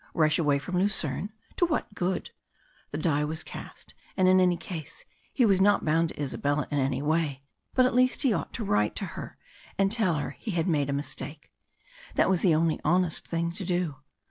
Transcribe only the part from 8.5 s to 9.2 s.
to write to